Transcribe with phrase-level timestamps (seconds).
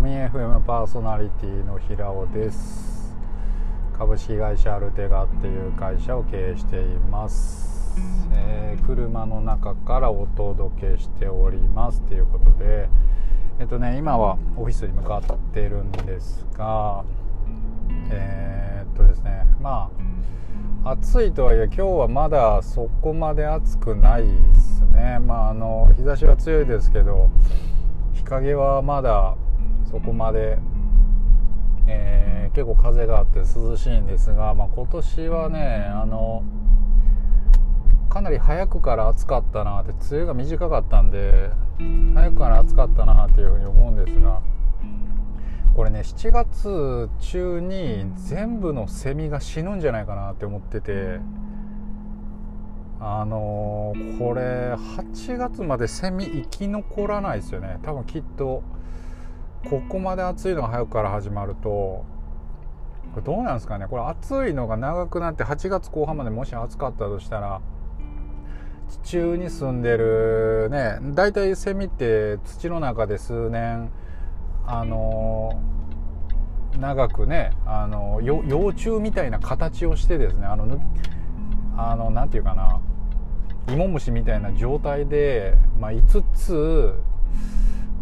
[0.00, 3.14] ミ FM パーソナリティの平尾です。
[3.98, 8.00] 株式会社アルテガっていう会社を経営しています、
[8.32, 12.00] えー、車の中からお届けしております。
[12.00, 12.88] ということで
[13.58, 17.04] えっとね今はオフィスに向かってるんですが
[18.10, 19.90] えー、っとですねま
[20.82, 25.18] あ暑いとはいえ今日はまだそこまで暑くないですね。
[25.18, 27.28] まああの日差しは強いですけど
[28.14, 29.36] 日陰はまだ
[29.90, 30.58] そこまで、
[31.86, 36.44] えー、結構風があって涼しいんですが、まあ、今年はねあの
[38.08, 41.50] かなり早くから暑かったなって梅雨が短かったんで
[42.14, 44.40] 早くから暑かったなっていうふうに思うんですが
[45.74, 51.20] これね7月中に全部のセミが死ぬんじゃないかなって思ってて
[53.02, 57.78] あのー、これ8月までセミ生き残らないですよね。
[57.82, 58.62] 多分きっと
[59.68, 62.06] ここまで暑いのが早くから始まるとこ
[63.16, 63.86] れどうなんですかね。
[63.88, 67.60] これ暑いのが長くなって8月後半までもし暑かったとしたら
[68.88, 73.90] 地中に住んでるね大体セミって土の中で数年
[74.66, 75.60] あの
[76.78, 80.80] 長くねあの幼虫みたいな形をしてですねあの
[81.76, 82.80] あのなていうかな
[83.68, 86.94] 芋虫みたいな状態で、まあ、5つ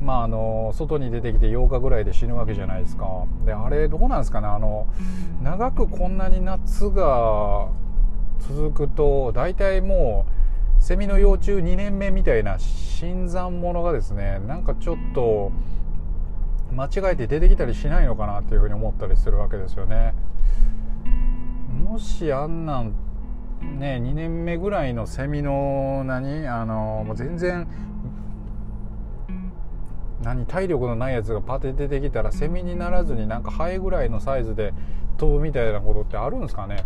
[0.00, 3.06] まあ、あの外に出てきて8日ぐらいで死ぬわけじゃないですか。
[3.44, 4.46] であれどうなんですかね。
[4.46, 4.86] あの
[5.42, 7.68] 長くこんなに夏が
[8.40, 15.50] 続くと大体もうセミの幼虫2年目みたいな新参者がですねなんかちょっと
[16.72, 20.14] 間違えて出てきたりしないのかなっていうふうに思ったりするわけですよね。
[21.84, 22.92] もしあんなん
[23.78, 27.66] ね2年目ぐらいのセミの何あのもう全然
[30.22, 34.72] 何体力のないやつがパテ出てきたらセミにならずになんかハエぐらいのサイズで
[35.18, 36.84] 飛ぶみたいなことってあるんですかね？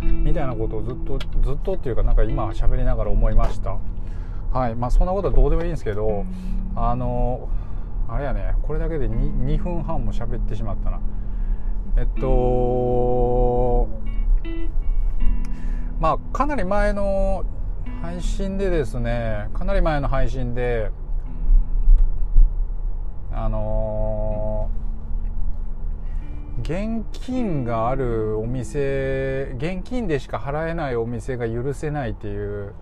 [0.00, 3.78] みたいなことをずっとずっとっていうかなんか今喋りながら思いました。
[4.52, 4.74] はい。
[4.74, 6.24] まあそんなことはどうでもいいんですけど
[6.74, 7.48] あの
[8.08, 8.54] あれやね。
[8.62, 11.00] これだけで 2, 2分半も喋ってしまったな。
[11.96, 13.88] えっと
[15.98, 17.44] まあかなり前の
[18.02, 20.90] 配信でですねかなり前の配信で
[23.36, 32.72] あのー、現金があるお店現金でしか払えないお店が許せないっていう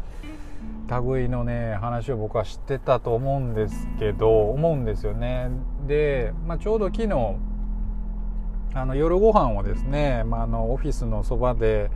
[1.12, 5.50] 類のね話を僕は知ってたと思うんですけど思うんですよね。
[5.88, 7.36] で、まあ、ちょうど昨日
[8.74, 11.90] あの夜ご飯をですね、まあ、あのオフィスのそばで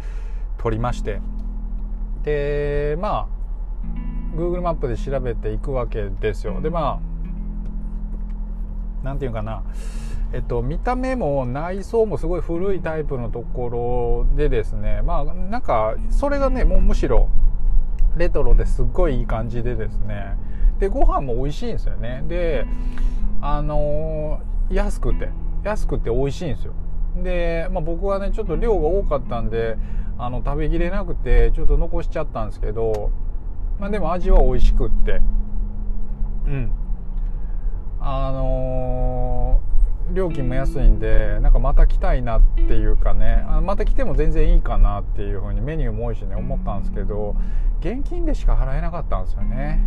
[0.58, 1.20] 撮りまして
[2.24, 3.28] でま
[4.34, 6.60] あ Google マップで調べていくわけですよ。
[6.60, 7.00] でま
[9.08, 9.62] 何て言うかな。
[10.34, 15.00] えっと、見た目も内装もすごい古いタイプのところでですね。
[15.00, 17.30] まあなんかそれがねもうむしろ
[18.16, 20.36] レトロですっごいいい感じでですね。
[20.78, 22.22] でご飯も美味しいんですよね。
[22.28, 22.66] で
[23.40, 25.30] あのー、安くて
[25.64, 26.74] 安くて美味しいんですよ。
[27.22, 29.78] で、まあ、僕はねちょっと量が多かったんで
[30.18, 33.10] あの食べきれなくてちょっと残しちゃったんですけど、
[33.80, 35.22] まあ、でも味は美味しくって。
[36.46, 36.70] うん。
[38.00, 38.47] あの、
[40.18, 47.36] 料金も安いんでなんかまた来たいなっていうかねあまた来ても全然いいかなっていう風にメニューも多いしね思ったんですけど
[47.80, 49.80] 現金でしか払えなかったんですよね。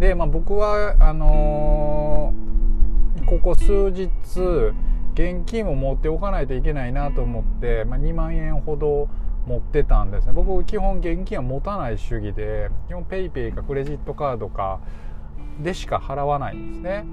[0.00, 4.10] で、まあ、僕はあのー、ここ数日
[5.14, 9.08] 現金を持っておかないといけないなと思って、まあ、2万円ほど
[9.46, 10.32] 持ってたんですね。
[10.32, 14.80] 僕基本現金は持たない主義で基本 PayPay かクレジットカードか
[15.62, 17.04] でしか払わないんですね。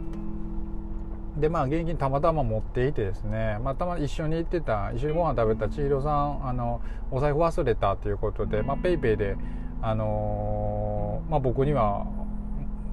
[1.38, 9.36] でまあ現金たまたま持っていてですね、まあ、たま一緒に行ってた一緒にご飯食べた千尋さんあのお財布忘れたということで、まあ、ペイペイで、
[9.82, 12.06] あのー、まあ、僕には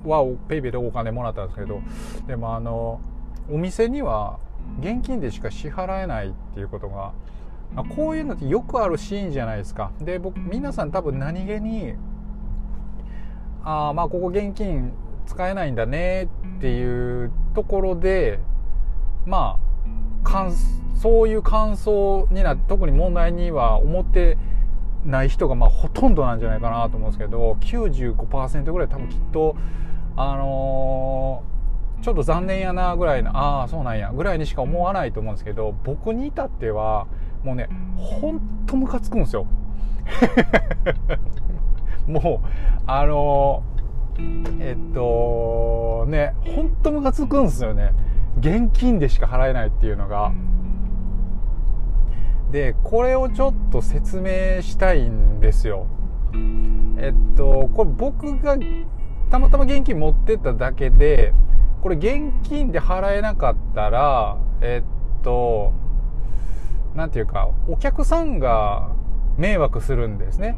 [0.04, 1.82] はペイペイでお金もらったんですけど
[2.26, 3.00] でもあの
[3.50, 4.38] お店には
[4.80, 7.12] 現金でしか支払えないっていうことが、
[7.74, 9.92] まあ、こういうのってよくあるシーンじゃないですか。
[10.00, 11.94] で僕皆さん多分何気に
[13.62, 14.92] あまあここ現金
[15.26, 16.24] 使えないんだね
[16.58, 18.40] っていうところで
[19.26, 19.70] まあ
[21.00, 24.36] そういう感想になって特に問題には思って
[25.04, 29.56] ない人がまあほとんどなんじゃないかなと思うんですけど95%ぐらい多分きっと
[30.16, 37.06] あのー、ちょっと残念やなぐらいのああそうなんやぐらいにしか思わないと思うんですけど僕に至っては
[37.42, 39.46] もうねほんとムカつくんですよ。
[42.06, 42.48] もう
[42.86, 43.80] あのー
[44.60, 47.92] えっとねほんとムカつくんですよね。
[48.38, 50.32] 現金でしか払えないっていうのが。
[52.50, 55.86] でこれをちょっと説明したいんですよ。
[56.98, 58.56] えっとこれ僕が
[59.30, 61.32] たまたま現金持ってっただけで
[61.82, 65.72] これ現金で払えなかったらえっと
[66.94, 68.90] 何て言うかお客さんが
[69.38, 70.56] 迷惑するんですね。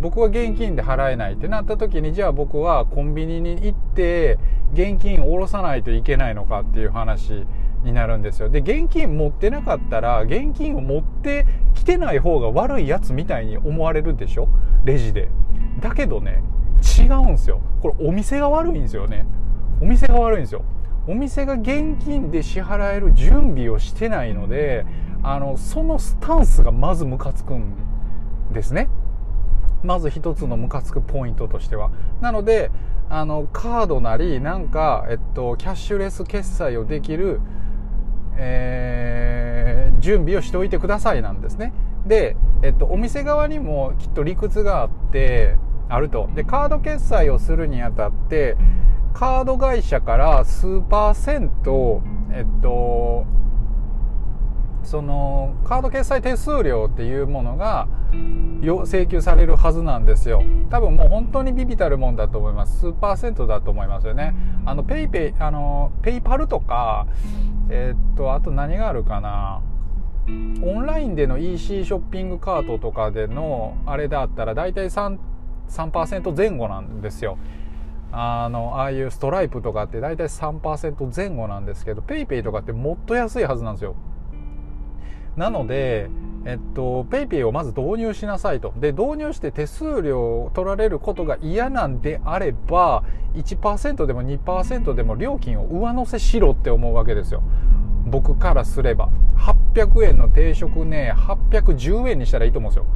[0.00, 4.38] 僕は現金で払えないってなった時にじゃあ僕はコンビニに行って
[4.72, 7.44] 現金を下ろさないといけないのかっていう話
[7.84, 8.48] になるんですよ。
[8.48, 14.48] で現金持ってなかったら現金を持ってきてない方が悪いやつみたいに思われるでしょ？
[14.84, 15.28] レジで。
[15.80, 16.42] だけどね
[16.98, 17.60] 違うんですよ。
[17.80, 19.26] これお店が悪いんですよね。
[19.80, 20.64] お店が悪いんですよ。
[21.06, 24.84] お店が現金で支払える準備をしてないので
[25.22, 27.72] あのそのスタンスがまずムカつくん
[28.52, 28.88] ですね。
[29.82, 31.90] まず一つのムカつくポイントとしては。
[32.20, 32.70] なので
[33.10, 37.40] あのカードなりなんか、えっと、キャッシュレス決済をできる、
[38.36, 41.72] えー、準備をしておいてくださいなんですね。
[42.06, 45.56] で、えっと、お店側にもきっと理屈があって
[45.88, 46.28] あると。
[46.34, 48.56] でカード決済をするにあたって
[49.14, 53.24] カード会社から数パーセントえっと
[54.88, 57.88] そのカード決済手数料っていうものが
[58.86, 60.42] 請求されるはずなんですよ。
[60.70, 62.80] 多分もう本当に微々たるもんだと思います。
[62.80, 64.34] 数パーセントだと思いますよね。
[64.64, 67.06] あの PayPay あの PayPal とか
[67.68, 69.60] えー、っとあと何があるかな。
[70.62, 75.18] オンラインでの EC ショッピングカートとかでのあれだったら大体 3%,
[75.68, 77.36] 3前後なんですよ。
[78.10, 83.94] あのああいうストライプとかって大体3%前後なんですけど PayPay とかってもっと安いはずなんですよ。
[85.38, 86.10] なので、
[86.44, 88.72] えっと、PayPay をまず導入しなさいと。
[88.76, 93.04] で、導入して手数料を取られることが嫌なんであれば、
[93.34, 97.42] 1%でも2%でも料金を上乗せしろって思うわけですよ。
[98.06, 99.10] 僕からすれば。
[99.36, 102.86] 800円の定食ね、810円にしたらいいと思うんですよ。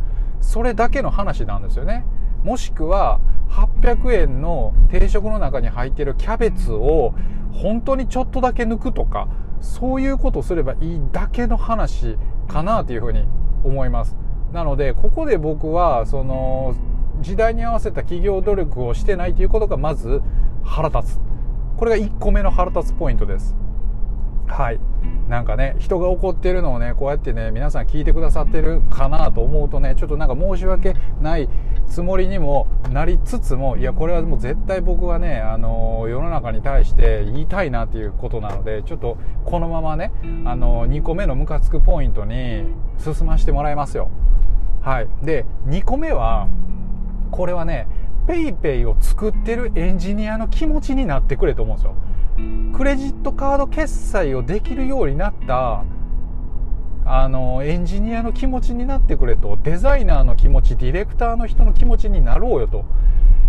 [0.40, 2.04] それだけの話なんですよね。
[2.42, 7.14] もしくは、800円の定食の中に入っているキャベツを
[7.52, 9.28] 本当にちょっとだけ抜くとか、
[9.60, 12.16] そういうことすればいいだけの話
[12.52, 13.24] かなというふうに
[13.64, 14.16] 思います。
[14.52, 16.74] なのでここで僕はその
[17.20, 20.20] 時代に合わせた企業努力をしてないということがまず
[20.62, 21.20] 腹立つ。
[21.76, 23.56] これが1個目の腹立つポイントです。
[24.46, 24.80] はい。
[25.28, 31.48] なんかね人が怒ってるのをねこうやってね皆さん聞いてくださってるかなと思うとねちょっとなんか申し訳ない
[31.92, 40.10] つもりにもなりつつもいやこれはもう絶対僕はねあの世の中に対して言いたいなっていうことなのでちょっとこのままね
[40.46, 42.64] あの2個目のムカつくポイントに
[42.96, 44.10] 進ませてもらいますよ。
[44.80, 45.08] はい。
[45.22, 46.48] で2個目は
[47.30, 47.86] これはね
[48.26, 51.94] PayPay を作ってるエンジニアの気持ちになってくれと思うんですよ。
[52.74, 55.84] クレジットカード決済をできるようになった
[57.04, 62.84] あのエンジニアの気持ちになってくれとデザイナーの気持ちディレクターの人の気持ちになろうよと。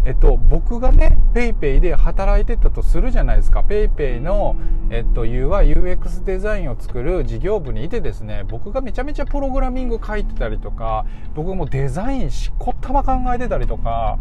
[0.05, 3.61] えっと、僕がね PayPay で働いてたとするじゃないですか。
[3.61, 4.57] PayPay の、
[4.89, 14.19] えっと、UIUX デザインを作る事業部にいてですね僕がめちゃめちゃプログラミング書いてたりとか僕もデザインしこったま考えてたりとか、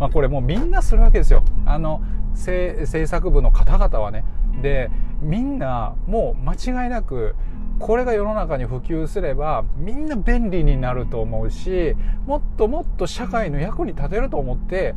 [0.00, 1.44] まあ、これもうみんなするわけですよ。
[1.66, 2.00] あの
[2.34, 4.24] 制作部の方々はね。
[4.62, 7.36] でみんなもう間違いなく
[7.78, 11.94] これが世の中に普及すればみんな便利になると思うし
[12.26, 14.94] もっともっと社会の役に立てると思って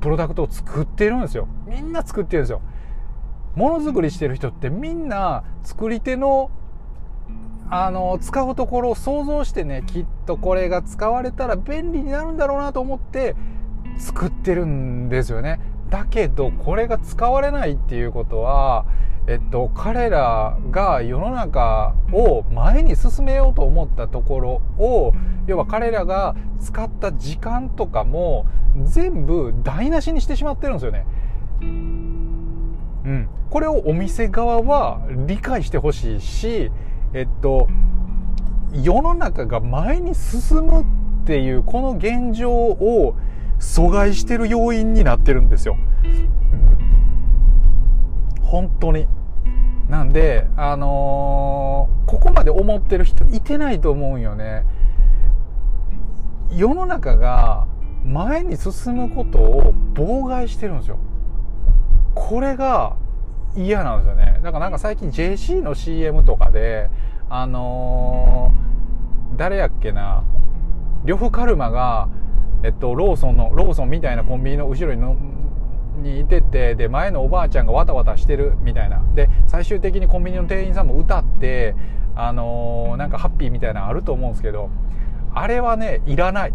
[0.00, 1.48] プロダクトを作ってるんですよ。
[1.66, 2.60] みんな作ってるんですよ。
[3.54, 6.50] ものづくりしてる人ってみんな作り手の
[7.70, 13.34] あの使うところを想像してねきっとこれが使われたら便利になるんだろうなと思って
[13.98, 15.60] 作ってるんですよね。
[15.88, 18.84] だけどこれが使われないっていうことは
[19.26, 25.14] えっと、彼らが世の中を前に進めようと思ったところを
[25.46, 28.46] 要は彼らが使った時間とかも
[28.84, 31.06] 全部台無しにしてしまってるんですよね。
[31.62, 36.70] うん、これをお店側は理解してほしいし、
[37.14, 37.68] えっと、
[38.72, 40.84] 世の中が前に進むっ
[41.26, 43.16] ていうこの現状を
[43.58, 45.76] 阻害してる要因になってるんですよ。
[48.54, 49.08] 本当に。
[49.88, 54.64] なんで、あのー、ここまで思ってる人いてないと思うんよね。
[56.52, 57.66] 世の中が
[58.04, 60.98] 前に進むことを妨害してるんですよ。
[62.14, 62.96] これが
[63.56, 64.38] 嫌なんですよね。
[64.44, 66.90] だからなんか最近 JC の CM とかで、
[67.28, 70.22] あのー、誰やっけな、
[71.04, 72.08] 呂布カルマが、
[72.62, 75.16] えっと、ローソンの、ローソンみたいなコンビニの後ろにの
[76.04, 79.02] にいててで前のおばあちゃんがわたわたしてるみたいな。
[79.14, 81.74] で最終的にコンビニの店員さんも歌って
[82.14, 84.70] あのー、なんかハッピーみたいなのあると思うんですけど
[85.34, 86.52] あれはねいらない。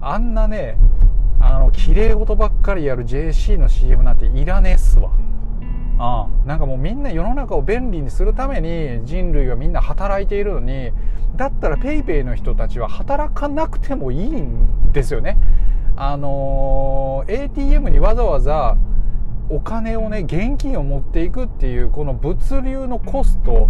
[0.00, 0.76] あんなね
[1.40, 5.10] あの綺麗事ばっかりやる JC の CM なんていらねえっすわ。
[6.00, 10.92] ああなんかもうみんな世の中を便利にするために人類はみんな働いているのに
[11.36, 15.36] だったら PayPay の人たちは働かなくてもいいんですよね。
[16.00, 18.76] あのー、ATM にわざわざ
[19.50, 23.68] お金をね現金を持っていくっていうこの物流のコスト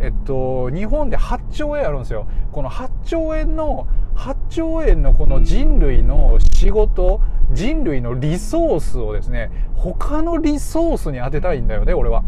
[0.00, 2.26] えっと日本で8兆円あるんですよ。
[2.52, 7.20] この8兆円の8兆円のこの人類の仕事
[7.52, 12.24] 人類のリソースをですね他のリソースに当てたいんだよね俺は。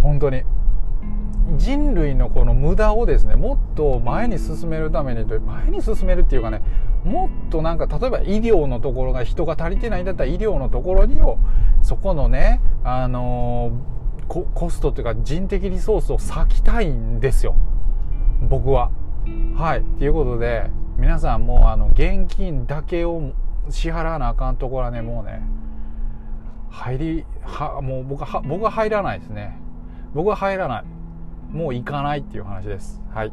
[0.00, 0.44] 本当に。
[1.56, 6.62] 人類のこの無駄をですねもっと前に進めるためにと前に進めるっていうかね
[7.04, 11.38] もっとなんか例えば医療のところが人が足りてないんだったら医療のところにを
[11.82, 17.56] そこのねあのー、コストっていうか人的リソースを割きたいんですよ。
[18.42, 18.90] 僕は。
[19.56, 19.82] はい。
[19.98, 23.32] ということで皆さんもうあの現金だけを
[23.70, 25.42] 支払わなあかんところはねもうね
[26.70, 29.58] 入りはもう僕は僕は入らないですね。
[30.14, 30.84] 僕は入らない。
[31.50, 33.00] もう行かないっていう話です。
[33.12, 33.32] はい。